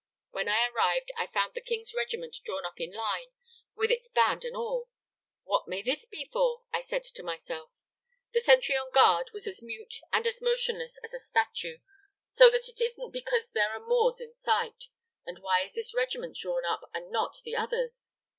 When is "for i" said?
6.33-6.81